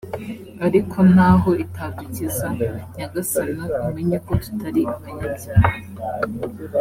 [0.65, 2.47] ariko naho itadukiza
[2.95, 5.69] nyagasani umenye ko tutari abanyabyaha